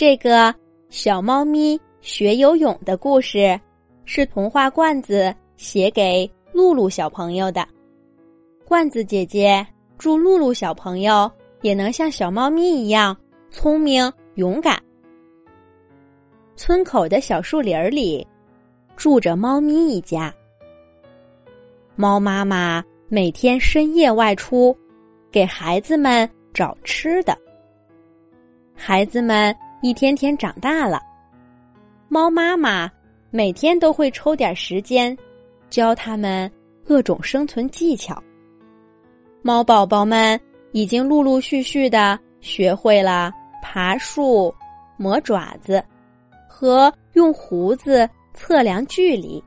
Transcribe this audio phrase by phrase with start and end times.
[0.00, 0.54] 这个
[0.88, 3.60] 小猫咪学游泳的故事，
[4.06, 7.68] 是童话罐子写给露露小朋友的。
[8.64, 9.66] 罐子姐姐
[9.98, 13.14] 祝露露小朋友也能像小猫咪一样
[13.50, 14.82] 聪明勇敢。
[16.56, 18.26] 村口的小树林里，
[18.96, 20.34] 住着猫咪一家。
[21.94, 24.74] 猫妈妈每天深夜外出，
[25.30, 27.36] 给孩子们找吃的。
[28.74, 31.00] 孩子们一天天长大了，
[32.08, 32.90] 猫妈妈
[33.30, 35.16] 每天都会抽点时间，
[35.70, 36.50] 教他们
[36.84, 38.22] 各种生存技巧。
[39.40, 40.38] 猫宝宝们
[40.72, 44.54] 已经陆陆续续的学会了爬树、
[44.98, 45.82] 磨爪子
[46.46, 49.42] 和用胡子测量距离。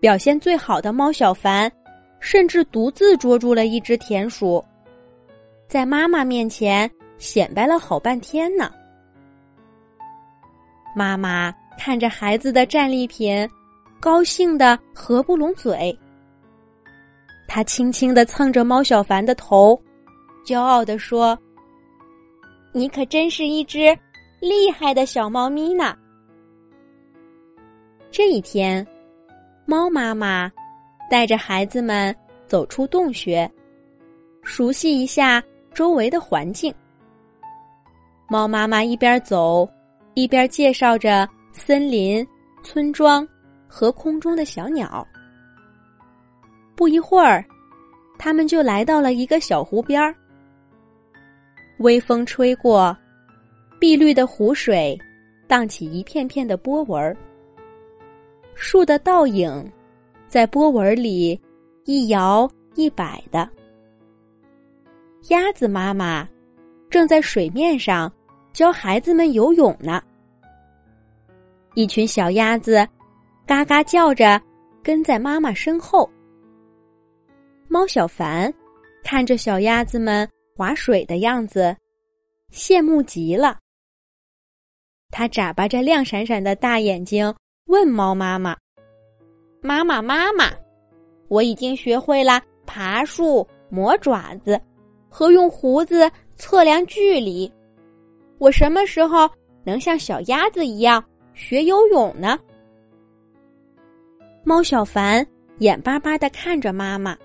[0.00, 1.70] 表现最好的猫小凡，
[2.18, 4.64] 甚至独自捉住了一只田鼠，
[5.66, 6.90] 在妈妈面前。
[7.18, 8.70] 显摆了好半天呢。
[10.96, 13.48] 妈妈看着孩子的战利品，
[14.00, 15.96] 高兴的合不拢嘴。
[17.46, 19.80] 她轻轻的蹭着猫小凡的头，
[20.44, 21.38] 骄傲的说
[22.72, 23.96] ：“你可真是一只
[24.40, 25.96] 厉害的小猫咪呢。”
[28.10, 28.86] 这一天，
[29.66, 30.50] 猫妈妈
[31.10, 32.14] 带着孩子们
[32.46, 33.50] 走出洞穴，
[34.42, 35.42] 熟悉一下
[35.72, 36.74] 周围的环境。
[38.30, 39.66] 猫妈妈一边走，
[40.12, 42.24] 一边介绍着森林、
[42.62, 43.26] 村庄
[43.66, 45.06] 和空中的小鸟。
[46.76, 47.42] 不一会儿，
[48.18, 50.14] 他们就来到了一个小湖边儿。
[51.78, 52.94] 微风吹过，
[53.80, 54.98] 碧绿的湖水
[55.46, 57.16] 荡起一片片的波纹。
[58.54, 59.72] 树的倒影
[60.28, 61.40] 在波纹里
[61.86, 63.48] 一摇一摆的。
[65.30, 66.28] 鸭子妈妈
[66.90, 68.12] 正在水面上。
[68.58, 70.02] 教孩子们游泳呢。
[71.74, 72.84] 一群小鸭子
[73.46, 74.42] 嘎嘎叫着，
[74.82, 76.10] 跟在妈妈身后。
[77.68, 78.52] 猫小凡
[79.04, 81.72] 看着小鸭子们划水的样子，
[82.52, 83.56] 羡慕极了。
[85.12, 87.32] 他眨巴着亮闪闪的大眼睛，
[87.66, 88.56] 问猫妈妈
[89.62, 90.50] ：“妈妈，妈妈，
[91.28, 94.60] 我已经学会了爬树、磨爪子
[95.08, 97.48] 和用胡子测量距离。”
[98.38, 99.28] 我什么时候
[99.64, 101.04] 能像小鸭子一样
[101.34, 102.38] 学游泳呢？
[104.44, 105.26] 猫小凡
[105.58, 107.16] 眼巴巴的看着妈妈。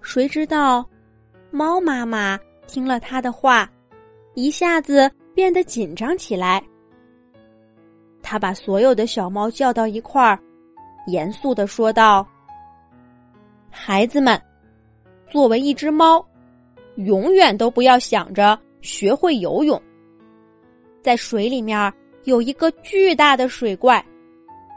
[0.00, 0.84] 谁知道，
[1.50, 3.70] 猫妈妈听了他的话，
[4.34, 6.62] 一下子变得紧张起来。
[8.22, 10.38] 他把所有的小猫叫到一块儿，
[11.06, 12.26] 严肃的说道
[13.70, 14.40] ：“孩子们，
[15.28, 16.24] 作为一只猫，
[16.96, 19.80] 永远都不要想着。”学会游泳，
[21.00, 21.92] 在水里面
[22.24, 24.04] 有一个巨大的水怪，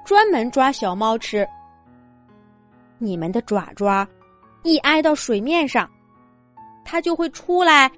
[0.06, 1.46] 专门抓小猫吃。
[2.98, 4.08] 你们的爪爪
[4.64, 5.90] 一挨到水面上，
[6.86, 7.92] 它就会出来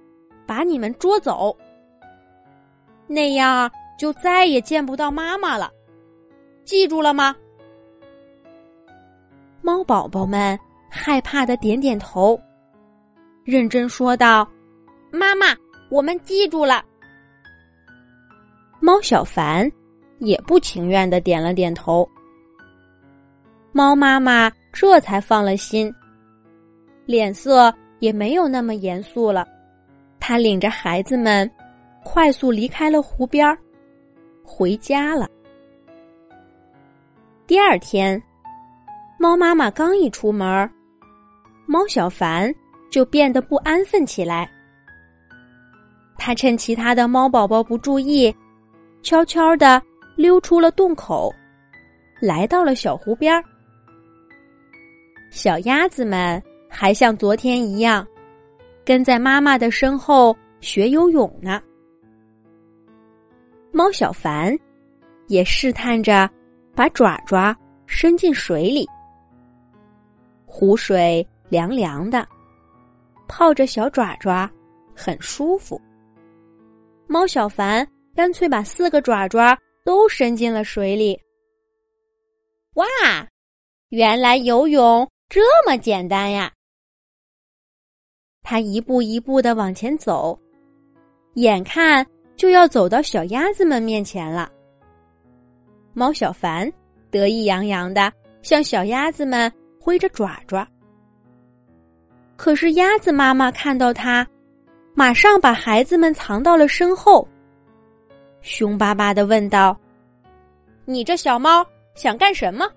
[0.45, 1.55] 把你们捉走，
[3.05, 3.69] 那样
[3.99, 5.69] 就再也见不到妈妈了。
[6.63, 7.35] 记住了吗？
[9.61, 10.57] 猫宝宝们
[10.89, 12.39] 害怕的点点头，
[13.43, 14.49] 认真说道
[15.11, 15.47] ：“妈妈。”
[15.89, 16.83] 我们记住了。
[18.79, 19.69] 猫小凡
[20.19, 22.07] 也不情愿的点了点头。
[23.71, 25.93] 猫妈妈这才放了心，
[27.05, 29.47] 脸色也没有那么严肃了。
[30.19, 31.49] 他领着孩子们
[32.03, 33.57] 快速离开了湖边儿，
[34.43, 35.29] 回家了。
[37.45, 38.21] 第二天，
[39.17, 40.69] 猫妈妈刚一出门，
[41.65, 42.53] 猫小凡
[42.91, 44.51] 就变得不安分起来。
[46.17, 48.35] 他趁其他的猫宝宝不注意，
[49.01, 49.81] 悄悄的
[50.15, 51.33] 溜出了洞口，
[52.19, 53.41] 来到了小湖边。
[55.29, 58.05] 小鸭子们还像昨天一样，
[58.83, 61.61] 跟在妈妈的身后学游泳呢。
[63.71, 64.57] 猫小凡
[65.27, 66.29] 也试探着
[66.73, 67.55] 把爪爪
[67.85, 68.87] 伸进水里，
[70.45, 72.27] 湖水凉凉的，
[73.27, 74.49] 泡着小爪爪
[74.95, 75.79] 很舒服。
[77.07, 81.19] 猫小凡干脆把四个爪爪都伸进了水里。
[82.73, 82.85] 哇，
[83.89, 86.51] 原来游泳这么简单呀！
[88.43, 90.37] 他一步一步的往前走，
[91.33, 92.05] 眼看
[92.35, 94.51] 就要走到小鸭子们面前了。
[95.93, 96.71] 猫小凡
[97.09, 98.11] 得意洋洋的
[98.41, 100.67] 向小鸭子们挥着爪爪，
[102.35, 104.25] 可是鸭子妈妈看到他，
[104.97, 107.27] 马上把孩子们藏到了身后，
[108.41, 109.79] 凶巴巴的问道
[110.85, 111.63] ：“你这小猫
[111.93, 112.67] 想干什么？”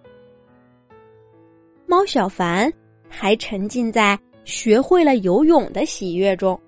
[1.89, 2.71] 猫小凡
[3.09, 6.61] 还沉浸在学会了游泳的喜悦中，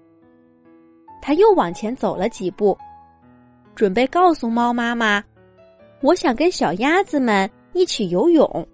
[1.20, 2.74] 他又往前走了几步，
[3.74, 5.22] 准备告诉猫妈妈
[6.00, 8.66] ：“我想跟小鸭子们一起游泳。”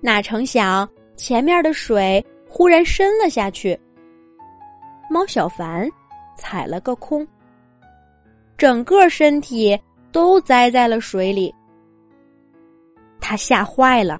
[0.00, 3.78] 哪成想，前面的水忽然深了下去，
[5.12, 5.86] 猫小凡
[6.38, 7.28] 踩了个空，
[8.56, 9.78] 整个身体
[10.10, 11.54] 都栽在了水里，
[13.20, 14.18] 他吓坏了。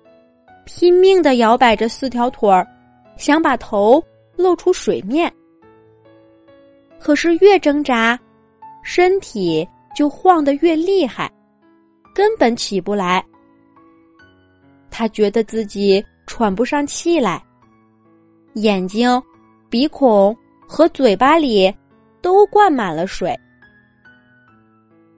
[0.66, 2.68] 拼命的摇摆着四条腿儿，
[3.16, 4.04] 想把头
[4.36, 5.32] 露出水面。
[7.00, 8.18] 可是越挣扎，
[8.82, 9.66] 身体
[9.96, 11.32] 就晃得越厉害，
[12.14, 13.24] 根本起不来。
[14.90, 17.42] 他觉得自己喘不上气来，
[18.54, 19.20] 眼睛、
[19.68, 20.36] 鼻孔
[20.72, 21.70] 和嘴巴里
[22.22, 23.38] 都灌满了水。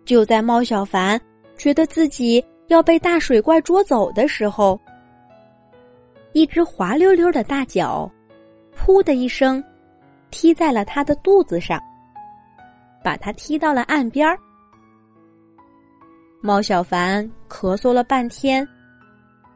[0.04, 1.18] 就在猫小凡
[1.56, 4.78] 觉得自己要被大水怪捉走的时候，
[6.32, 8.10] 一只滑溜溜的大脚，
[8.76, 9.62] 噗的一声，
[10.28, 11.80] 踢在了他的肚子上，
[13.04, 14.36] 把他踢到了岸边儿。
[16.40, 18.66] 猫小凡咳嗽了半天，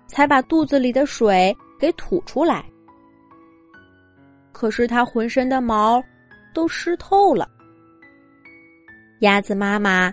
[0.06, 2.65] 才把肚子里的水给吐出来。
[4.58, 6.02] 可是他浑身的毛
[6.52, 7.49] 都湿透了。
[9.20, 10.12] 鸭子妈妈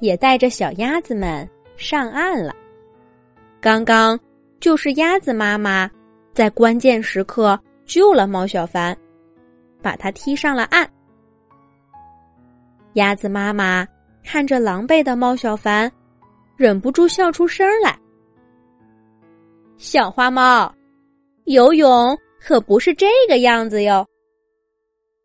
[0.00, 1.46] 也带着小鸭子们
[1.76, 2.54] 上岸了。
[3.60, 4.18] 刚刚
[4.60, 5.90] 就是鸭子妈妈。
[6.32, 8.96] 在关键时刻救了猫小凡，
[9.82, 10.88] 把他踢上了岸。
[12.94, 13.86] 鸭子妈妈
[14.24, 15.92] 看着狼狈的猫小凡，
[16.56, 17.94] 忍不住笑出声来。
[19.76, 20.74] 小花猫，
[21.44, 24.06] 游泳可不是这个样子哟。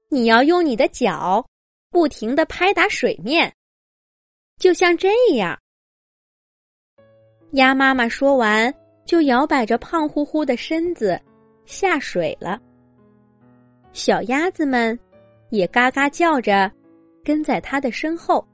[0.09, 1.45] 你要用你的脚
[1.89, 3.51] 不停的拍打水面，
[4.57, 5.57] 就像这样。
[7.51, 8.73] 鸭妈妈说完。
[9.07, 11.17] 就摇摆着胖乎乎的身子
[11.65, 12.59] 下水了。
[13.93, 14.99] 小鸭子们
[15.49, 16.69] 也嘎嘎叫着
[17.23, 18.45] 跟在它的身后。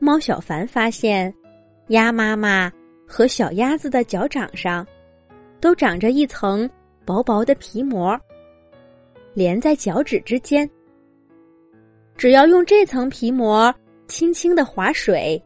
[0.00, 1.32] 猫小凡发现，
[1.90, 2.68] 鸭妈妈
[3.06, 4.84] 和小鸭子的脚掌上
[5.60, 6.68] 都长着一层
[7.04, 8.18] 薄薄的皮膜，
[9.34, 10.68] 连在脚趾之间。
[12.16, 13.74] 只要用这层皮膜
[14.08, 15.42] 轻轻的划水，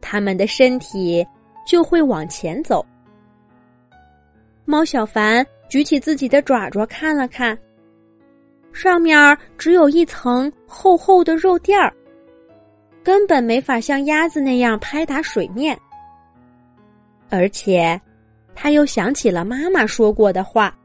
[0.00, 1.26] 它们的身体。
[1.64, 2.84] 就会往前走。
[4.64, 7.56] 猫小凡举起自己的爪爪看了看，
[8.72, 11.94] 上面只有一层厚厚的肉垫儿，
[13.04, 15.78] 根本没法像鸭子那样拍打水面。
[17.30, 18.00] 而且，
[18.54, 20.76] 他又想起了妈妈说过的话：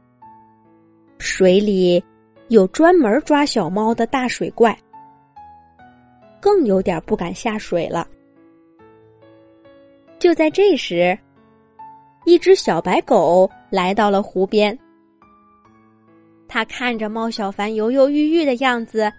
[1.18, 2.02] 水里
[2.48, 4.76] 有专门抓小猫的大水怪，
[6.40, 8.08] 更有点不敢下水了。
[10.18, 11.16] 就在这时，
[12.24, 14.76] 一只小白狗来到了湖边。
[16.48, 19.12] 他看着猫小凡犹犹豫豫的样子，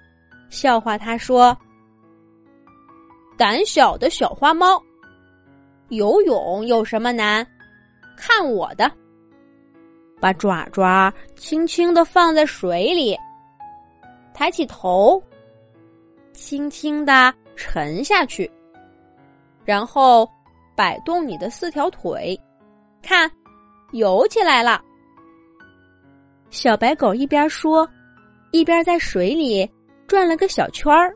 [0.49, 1.57] 笑话他说
[3.37, 4.81] ：“胆小的小花猫，
[5.89, 7.47] 游泳有什么难？
[8.19, 8.91] 看我的！
[10.19, 13.17] 把爪爪轻轻的放在水里，
[14.33, 15.23] 抬起头，
[16.33, 18.51] 轻轻的沉下去，
[19.63, 20.29] 然后。”
[20.79, 22.39] 摆动你的四条腿，
[23.01, 23.29] 看，
[23.91, 24.81] 游起来了。
[26.51, 27.85] 小白狗一边说，
[28.51, 29.69] 一边在水里
[30.07, 31.13] 转了个小圈儿。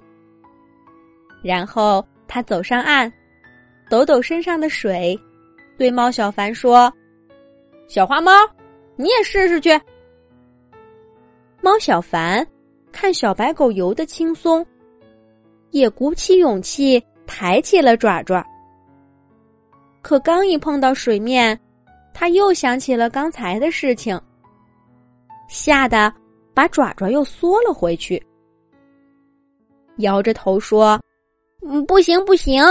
[1.41, 3.09] 然后他走上岸，
[3.89, 5.17] 抖抖身上的水，
[5.77, 6.93] 对猫小凡说
[7.87, 8.31] ：“小花猫，
[8.95, 9.79] 你也试试去。”
[11.61, 12.45] 猫小凡
[12.91, 14.65] 看小白狗游的轻松，
[15.71, 18.45] 也鼓起勇气抬起了爪爪。
[20.01, 21.57] 可刚一碰到水面，
[22.13, 24.19] 他又想起了刚才的事情，
[25.47, 26.13] 吓得
[26.53, 28.21] 把爪爪又缩了回去，
[29.97, 30.99] 摇着头说
[31.65, 32.61] ：“嗯，不行不行，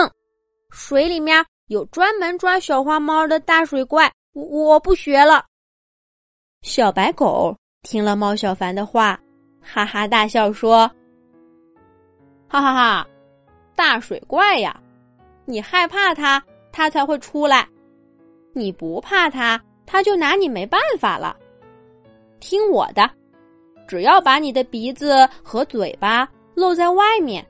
[0.71, 5.45] 水里面有专门抓小花猫的大水怪，我我不学了。”
[6.63, 9.19] 小白狗听了猫小凡的话，
[9.61, 10.91] 哈哈大笑说
[12.49, 13.09] ：“哈哈哈，
[13.75, 14.81] 大水怪呀，
[15.45, 16.43] 你害怕它？”
[16.75, 17.69] 它才会出来，
[18.55, 21.37] 你不怕它，他就拿你没办法了。
[22.41, 23.11] 听我的，
[23.87, 27.47] 只要把你的鼻子和嘴巴露在外面，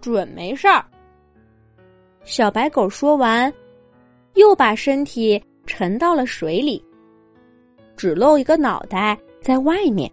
[0.00, 0.84] 准没事儿。
[2.24, 3.54] 小白狗说完，
[4.34, 6.84] 又把身体沉到了水里，
[7.96, 10.10] 只露一个脑袋在外面。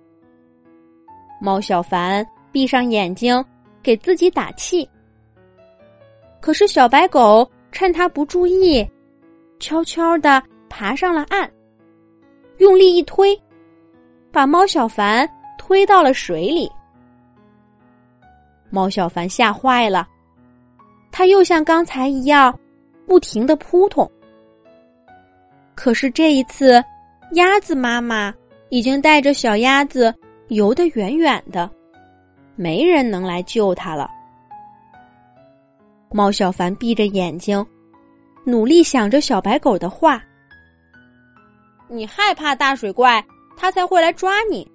[1.39, 3.43] 猫小凡闭上眼睛，
[3.81, 4.87] 给自己打气。
[6.39, 8.87] 可是小白狗趁他不注意，
[9.59, 11.51] 悄悄的爬上了岸，
[12.57, 13.39] 用力一推，
[14.31, 15.27] 把猫小凡
[15.57, 16.69] 推到了水里。
[18.69, 20.07] 猫小凡吓坏了，
[21.11, 22.57] 他又像刚才一样，
[23.05, 24.09] 不停的扑通。
[25.83, 26.79] 可是这一次，
[27.31, 28.31] 鸭子妈妈
[28.69, 30.13] 已经带着小鸭子
[30.49, 31.67] 游得远远的，
[32.55, 34.07] 没人能来救它了。
[36.11, 37.65] 猫小凡闭着眼睛，
[38.45, 40.23] 努力想着小白狗的话
[41.89, 43.25] ：“你害怕大水怪，
[43.57, 44.71] 它才会来抓你。”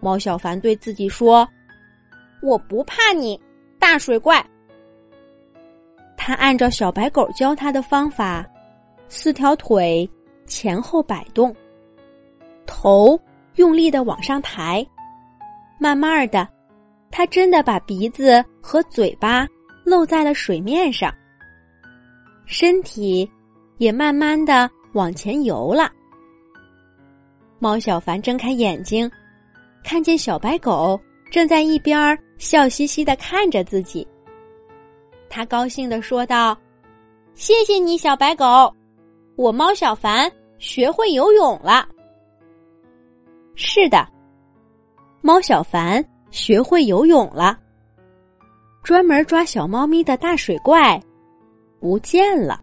[0.00, 1.46] 猫小凡对自己说。
[2.40, 3.38] 我不怕你，
[3.78, 4.42] 大水怪。
[6.16, 8.46] 他按照小白狗教他的方法，
[9.08, 10.08] 四条腿
[10.46, 11.54] 前后摆动，
[12.66, 13.18] 头
[13.56, 14.86] 用力的往上抬，
[15.78, 16.46] 慢慢的，
[17.10, 19.46] 他真的把鼻子和嘴巴
[19.84, 21.12] 露在了水面上，
[22.46, 23.28] 身体
[23.78, 25.90] 也慢慢的往前游了。
[27.58, 29.10] 猫小凡睁开眼睛，
[29.82, 31.00] 看见小白狗
[31.30, 32.18] 正在一边。
[32.38, 34.06] 笑嘻嘻的看着自己，
[35.28, 36.56] 他高兴的说道
[37.34, 38.72] ：“谢谢你，小白狗，
[39.38, 41.88] 我猫小凡学会游泳了。”
[43.54, 44.06] 是的，
[45.20, 47.58] 猫小凡学会游泳了。
[48.82, 51.00] 专门抓小猫咪的大水怪
[51.80, 52.56] 不见了。